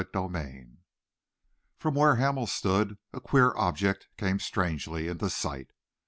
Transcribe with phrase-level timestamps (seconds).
[0.01, 0.67] CHAPTER XII
[1.77, 5.69] From where Hamel stood a queer object came strangely into sight.